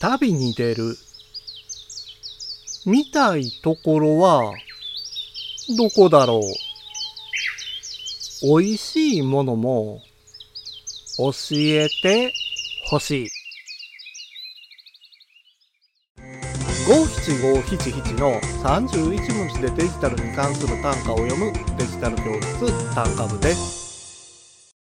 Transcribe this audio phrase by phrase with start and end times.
[0.00, 0.96] 旅に出る。
[2.86, 4.54] 見たいところは、
[5.76, 6.40] どこだろう。
[8.60, 10.00] 美味しいものも、
[11.18, 12.32] 教えて
[12.88, 13.28] ほしい。
[16.86, 24.72] 五七五七七の31文字でデジタルに関する単価を読むデジタル教室単価部です。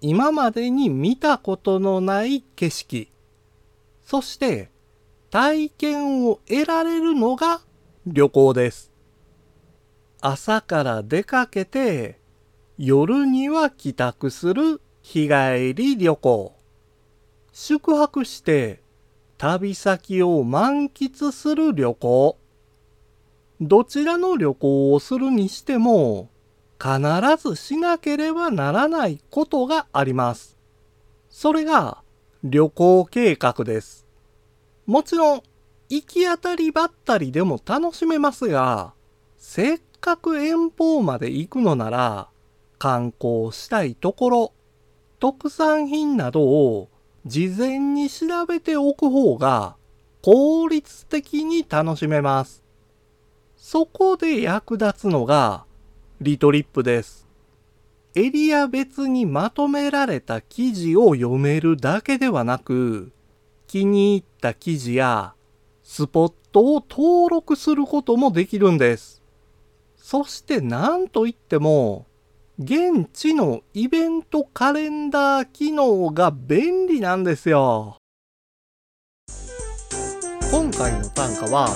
[0.00, 3.12] 今までに見たことのない景色、
[4.10, 4.70] そして
[5.28, 7.60] 体験を得られるのが
[8.06, 8.90] 旅行です。
[10.22, 12.18] 朝から出かけて
[12.78, 16.56] 夜には帰宅する日帰り旅行。
[17.52, 18.80] 宿泊して
[19.36, 22.38] 旅先を満喫する旅行。
[23.60, 26.30] どちらの旅行をするにしても、
[26.82, 26.96] 必
[27.36, 30.56] ずしなければならないことがあります。
[31.28, 32.00] それが
[32.44, 34.06] 旅行計画です。
[34.86, 35.42] もちろん、
[35.88, 38.94] 行き当たりばったりでも楽しめますが、
[39.38, 42.28] せっかく遠方まで行くのなら、
[42.78, 44.52] 観光したいところ、
[45.18, 46.88] 特産品などを
[47.26, 49.76] 事前に調べておく方が
[50.22, 52.62] 効率的に楽しめます。
[53.56, 55.64] そこで役立つのが
[56.20, 57.27] リトリップです。
[58.18, 63.12] エリア別にまとめられた記事を読めるだけではなく、
[63.68, 65.34] 気に入った記事や
[65.84, 69.22] スポットを登録することもできるんです。
[69.96, 72.06] そして何といっても、
[72.58, 77.98] 現地のイベントカレンダー機能が便利なんですよ。
[80.50, 81.68] 今回の単価は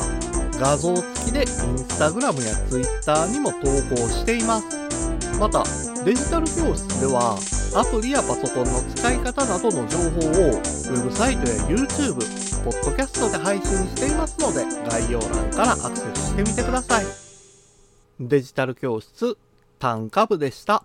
[0.58, 1.46] 画像付きでイン
[1.78, 3.58] スタグラムやツイッターにも投
[3.94, 4.81] 稿しています。
[5.38, 5.64] また、
[6.04, 7.36] デジタル教室では
[7.74, 12.14] アプリやパソコンの使い方などの情報をウェブサイトや YouTube、
[12.64, 17.04] ポッドキャストで配信していますので概要欄からアクセスしてみてください。
[18.20, 19.36] デジタル教室
[19.78, 20.84] 単価部でした。